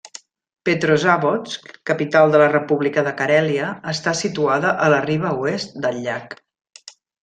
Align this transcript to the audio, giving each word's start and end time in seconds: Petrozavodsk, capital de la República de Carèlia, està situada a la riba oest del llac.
Petrozavodsk, 0.69 1.67
capital 1.91 2.33
de 2.37 2.41
la 2.43 2.49
República 2.55 3.05
de 3.11 3.15
Carèlia, 3.21 3.71
està 3.95 4.17
situada 4.25 4.75
a 4.89 4.93
la 4.97 5.03
riba 5.09 5.39
oest 5.49 5.83
del 5.89 6.05
llac. 6.11 6.39